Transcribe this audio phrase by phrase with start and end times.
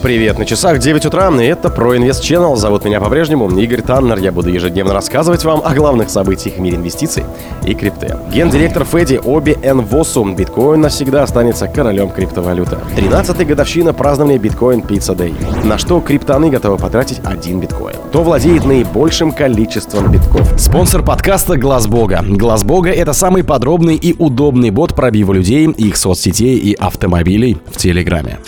[0.00, 2.54] Привет, на часах 9 утра, и это ProInvest Channel.
[2.54, 4.18] Зовут меня по-прежнему Игорь Таннер.
[4.18, 7.24] Я буду ежедневно рассказывать вам о главных событиях в мире инвестиций
[7.66, 8.16] и крипты.
[8.32, 10.24] Гендиректор Феди Оби Энвосу.
[10.24, 12.76] Биткоин навсегда останется королем криптовалюты.
[12.96, 15.34] 13-я годовщина празднования Биткоин Pizza Day.
[15.66, 17.96] На что криптоны готовы потратить один биткоин?
[18.08, 20.58] Кто владеет наибольшим количеством битков?
[20.58, 22.24] Спонсор подкаста Глаз Бога.
[22.26, 27.76] Глаз Бога— это самый подробный и удобный бот пробива людей, их соцсетей и автомобилей в
[27.76, 28.38] Телеграме.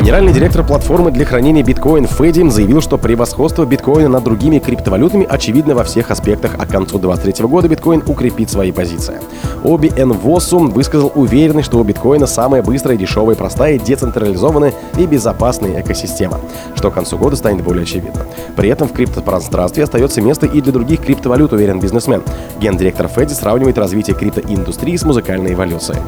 [0.00, 5.74] Генеральный директор платформы для хранения биткоин Федим заявил, что превосходство биткоина над другими криптовалютами очевидно
[5.74, 9.16] во всех аспектах, а к концу 2023 года биткоин укрепит свои позиции.
[9.64, 16.38] Оби Энвосу высказал уверенность, что у биткоина самая быстрая, дешевая, простая, децентрализованная и безопасная экосистема,
[16.76, 18.24] что к концу года станет более очевидно.
[18.54, 22.22] При этом в криптопространстве остается место и для других криптовалют, уверен бизнесмен.
[22.60, 25.98] Гендиректор Феди сравнивает развитие криптоиндустрии с музыкальной эволюцией.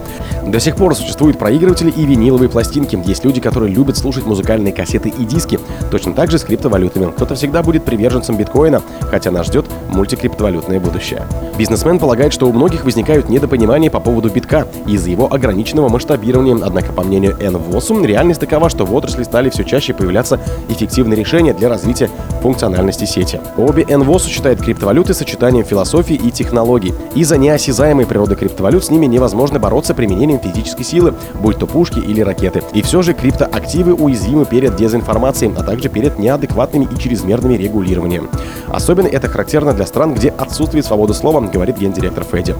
[0.46, 3.00] До сих пор существуют проигрыватели и виниловые пластинки.
[3.04, 5.58] Есть люди, которые любят слушать музыкальные кассеты и диски.
[5.90, 7.10] Точно так же с криптовалютами.
[7.12, 11.26] Кто-то всегда будет приверженцем биткоина, хотя нас ждет мультикриптовалютное будущее.
[11.56, 16.58] Бизнесмен полагает, что у многих возникают недопонимания по поводу битка из-за его ограниченного масштабирования.
[16.62, 21.54] Однако, по мнению Энвосу, реальность такова, что в отрасли стали все чаще появляться эффективные решения
[21.54, 22.10] для развития
[22.42, 23.40] функциональности сети.
[23.56, 26.94] Обе Энвосу считает криптовалюты сочетанием философии и технологий.
[27.14, 32.20] Из-за неосязаемой природы криптовалют с ними невозможно бороться применением физической силы, будь то пушки или
[32.20, 32.62] ракеты.
[32.72, 38.28] И все же криптоактивы активы уязвимы перед дезинформацией, а также перед неадекватными и чрезмерными регулированием.
[38.68, 42.54] Особенно это характерно для стран, где отсутствует свобода слова, говорит гендиректор Феди.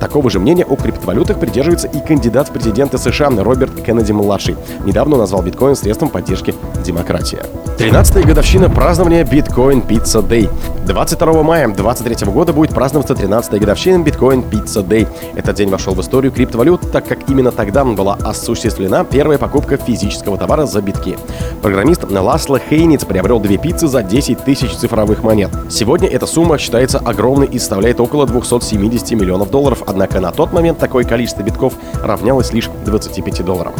[0.00, 4.56] Такого же мнения о криптовалютах придерживается и кандидат в президенты США Роберт Кеннеди-младший.
[4.84, 7.38] Недавно назвал биткоин средством поддержки демократии.
[7.76, 10.48] 13-я годовщина празднования Bitcoin Pizza Day.
[10.86, 15.06] 22 мая 2023 года будет праздноваться 13-я годовщина Bitcoin Pizza Day.
[15.34, 20.38] Этот день вошел в историю криптовалют, так как именно тогда была осуществлена первая покупка физического
[20.38, 21.18] товара за битки.
[21.60, 25.50] Программист Ласло Хейниц приобрел две пиццы за 10 тысяч цифровых монет.
[25.68, 30.78] Сегодня эта сумма считается огромной и составляет около 270 миллионов долларов, однако на тот момент
[30.78, 33.74] такое количество битков равнялось лишь 25 долларам.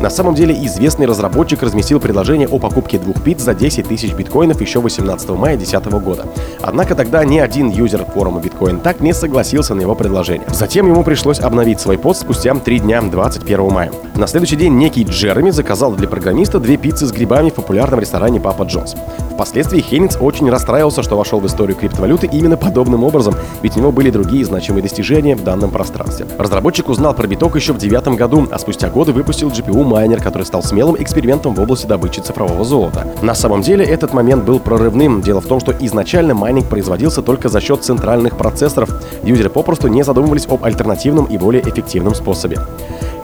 [0.00, 4.60] На самом деле известный разработчик разместил предложение о покупке двух пиц за 10 тысяч биткоинов
[4.60, 6.26] еще 18 мая 2010 года.
[6.62, 10.46] Однако тогда ни один юзер форума биткоин так не согласился на его предложение.
[10.50, 13.92] Затем ему пришлось обновить свой пост спустя 3 дня 21 мая.
[14.14, 18.40] На следующий день некий Джереми заказал для программиста две пиццы с грибами в популярном ресторане
[18.40, 18.94] Папа Джонс.
[19.38, 23.92] Впоследствии Хейниц очень расстраивался, что вошел в историю криптовалюты именно подобным образом, ведь у него
[23.92, 26.26] были другие значимые достижения в данном пространстве.
[26.38, 30.64] Разработчик узнал про биток еще в девятом году, а спустя годы выпустил GPU-майнер, который стал
[30.64, 33.06] смелым экспериментом в области добычи цифрового золота.
[33.22, 35.22] На самом деле этот момент был прорывным.
[35.22, 38.90] Дело в том, что изначально майнинг производился только за счет центральных процессоров.
[39.22, 42.58] Юзеры попросту не задумывались об альтернативном и более эффективном способе.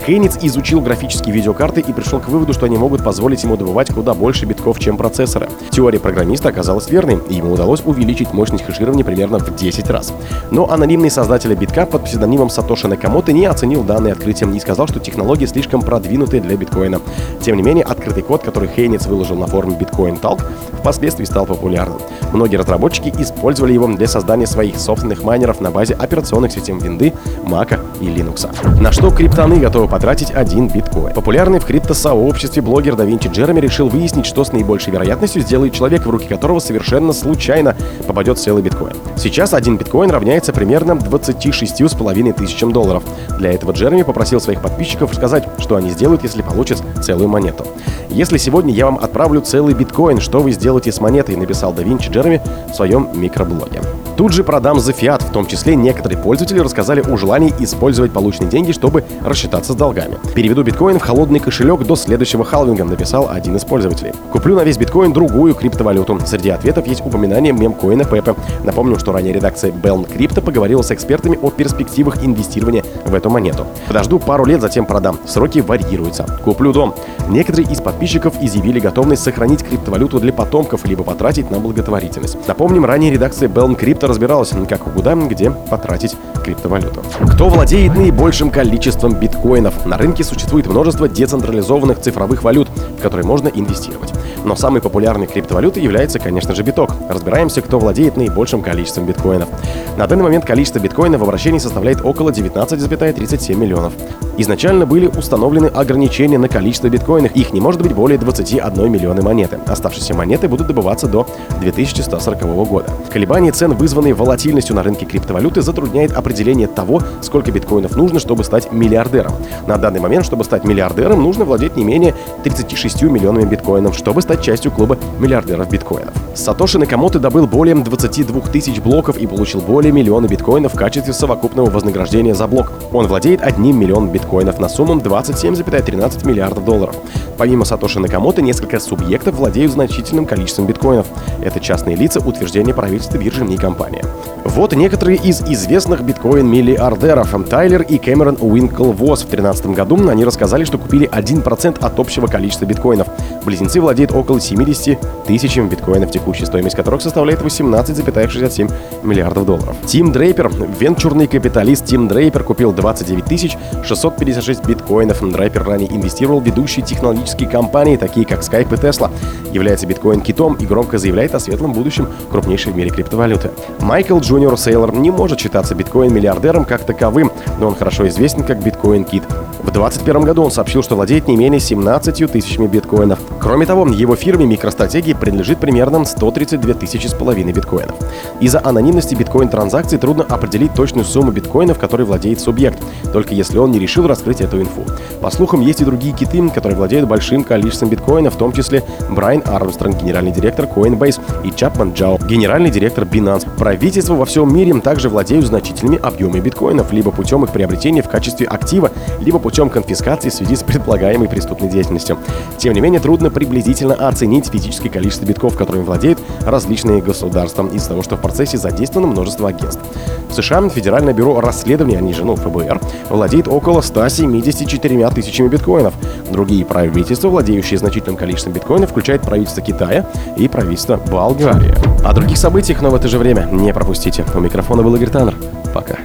[0.06, 4.12] Хейниц изучил графические видеокарты и пришел к выводу, что они могут позволить ему добывать куда
[4.12, 5.48] больше битков, чем процессоры.
[5.70, 10.12] Теория программиста оказалась верной, и ему удалось увеличить мощность хеширования примерно в 10 раз.
[10.50, 15.00] Но анонимный создатель битка под псевдонимом Сатоши Накамото не оценил данное открытие и сказал, что
[15.00, 17.00] технологии слишком продвинутые для биткоина.
[17.40, 20.42] Тем не менее, открытый код, который Хейниц выложил на форуме Bitcoin Talk,
[20.80, 21.98] впоследствии стал популярным.
[22.34, 27.80] Многие разработчики использовали его для создания своих собственных майнеров на базе операционных систем Винды, Мака
[28.02, 28.46] и Linux.
[28.82, 31.14] На что криптоны готовы потратить один биткоин.
[31.14, 36.04] Популярный в криптосообществе блогер Да Винчи Джереми решил выяснить, что с наибольшей вероятностью сделает человек,
[36.04, 38.94] в руки которого совершенно случайно попадет целый биткоин.
[39.16, 43.04] Сейчас один биткоин равняется примерно 26,5 тысячам долларов.
[43.38, 47.64] Для этого Джереми попросил своих подписчиков сказать, что они сделают, если получат целую монету.
[48.10, 52.10] Если сегодня я вам отправлю целый биткоин, что вы сделаете с монетой, написал Да Винчи
[52.10, 53.80] Джереми в своем микроблоге.
[54.16, 58.48] Тут же продам за фиат, в том числе некоторые пользователи рассказали о желании использовать полученные
[58.48, 60.18] деньги, чтобы рассчитаться с долгами.
[60.34, 64.12] Переведу биткоин в холодный кошелек до следующего халвинга, написал один из пользователей.
[64.30, 66.20] Куплю на весь биткоин другую криптовалюту.
[66.26, 68.36] Среди ответов есть упоминание мемкоина Пепе.
[68.62, 73.66] Напомню, что ранее редакция Belm Crypto поговорила с экспертами о перспективах инвестирования в эту монету.
[73.88, 75.18] Подожду пару лет, затем продам.
[75.26, 76.24] Сроки варьируются.
[76.44, 76.94] Куплю дом.
[77.28, 82.36] Некоторые из подписчиков изъявили готовность сохранить криптовалюту для потомков, либо потратить на благотворительность.
[82.46, 86.14] Напомним, ранее редакция Belm Crypto кто разбиралась, как и куда, где потратить
[86.44, 87.02] криптовалюту.
[87.32, 89.86] Кто владеет наибольшим количеством биткоинов?
[89.86, 94.12] На рынке существует множество децентрализованных цифровых валют, в которые можно инвестировать.
[94.44, 96.90] Но самой популярной криптовалютой является, конечно же, биток.
[97.08, 99.48] Разбираемся, кто владеет наибольшим количеством биткоинов.
[99.96, 103.94] На данный момент количество биткоинов в обращении составляет около 19,37 миллионов.
[104.36, 107.34] Изначально были установлены ограничения на количество биткоинов.
[107.36, 109.60] Их не может быть более 21 миллиона монеты.
[109.66, 111.26] Оставшиеся монеты будут добываться до
[111.60, 112.92] 2140 года.
[113.12, 118.72] Колебания цен, вызванные волатильностью на рынке криптовалюты, затрудняет определение того, сколько биткоинов нужно, чтобы стать
[118.72, 119.32] миллиардером.
[119.68, 124.42] На данный момент, чтобы стать миллиардером, нужно владеть не менее 36 миллионами биткоинов, чтобы стать
[124.42, 126.14] частью клуба миллиардеров биткоинов.
[126.34, 131.70] Сатоши Накамото добыл более 22 тысяч блоков и получил более миллиона биткоинов в качестве совокупного
[131.70, 132.72] вознаграждения за блок.
[132.92, 136.96] Он владеет одним миллионом биткоинов на сумму 27,13 миллиардов долларов.
[137.38, 141.06] Помимо Сатоши Накамото, несколько субъектов владеют значительным количеством биткоинов.
[141.40, 144.04] Это частные лица, утверждение правительства, биржи и компания.
[144.44, 147.34] Вот некоторые из известных биткоин-миллиардеров.
[147.48, 152.64] Тайлер и Кэмерон Уинклвос в 2013 году они рассказали, что купили 1% от общего количества
[152.64, 153.08] биткоинов.
[153.44, 159.76] Близнецы владеют около 70 тысячами биткоинов, текущая стоимость которых составляет 18,67 миллиардов долларов.
[159.86, 165.20] Тим Дрейпер, венчурный капиталист Тим Дрейпер купил 29 656 биткоинов.
[165.20, 169.10] Дрейпер ранее инвестировал в ведущие технологические компании, такие как Skype и Tesla.
[169.52, 173.50] Является биткоин-китом и громко заявляет о светлом будущем крупнейшей в мире криптовалюты.
[173.80, 179.24] Майкл Джуниор Сейлор не может считаться биткоин-миллиардером как таковым, но он хорошо известен как биткоин-кит.
[179.60, 183.18] В 2021 году он сообщил, что владеет не менее 17 тысячами биткоинов.
[183.40, 187.96] Кроме того, его фирме MicroStrategy принадлежит примерно 132 тысячи с половиной биткоинов.
[188.40, 192.82] Из-за анонимности биткоин-транзакций трудно определить точную сумму биткоинов, которой владеет субъект,
[193.12, 194.84] только если он не решил раскрыть эту инфу.
[195.20, 199.42] По слухам, есть и другие киты, которые владеют большим количеством биткоинов, в том числе Брайан
[199.46, 203.46] Армстронг, генеральный директор Coinbase, и Чапман Джао, генеральный директор Binance.
[203.56, 208.46] Правительства во всем мире также владеют значительными объемами биткоинов, либо путем их приобретения в качестве
[208.46, 208.90] актива,
[209.20, 212.18] либо путем конфискации в связи с предполагаемой преступной деятельностью.
[212.58, 218.02] Тем не менее, трудно приблизительно оценить физическое количество битков, которыми владеют различные государства, из-за того,
[218.02, 219.80] что в процессе задействовано множество агентств.
[220.28, 225.94] В США Федеральное бюро расследований, они же, ну, ФБР, владеет около 174 тысячами биткоинов.
[226.30, 230.06] Другие правительства, владеющие значительным количеством биткоинов, включают правительство Китая
[230.36, 231.74] и правительство Болгарии.
[232.04, 234.24] О других событиях, но в это же время не пропустите.
[234.34, 235.34] У микрофона был Игорь Таннер.
[235.72, 235.96] Пока.